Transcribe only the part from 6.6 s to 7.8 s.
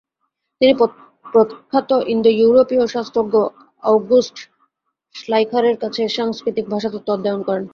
ভাষাতত্ত্ব অধ্যয়ন করেন।